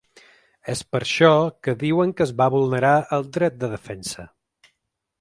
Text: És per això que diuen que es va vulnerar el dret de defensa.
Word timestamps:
És 0.73 0.79
per 0.95 1.01
això 1.07 1.29
que 1.67 1.77
diuen 1.85 2.15
que 2.21 2.27
es 2.27 2.33
va 2.41 2.49
vulnerar 2.57 2.97
el 3.19 3.31
dret 3.39 3.63
de 3.65 3.73
defensa. 3.79 4.31